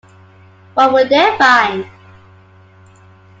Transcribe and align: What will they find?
What 0.73 0.93
will 0.93 1.07
they 1.07 1.37
find? 1.37 1.87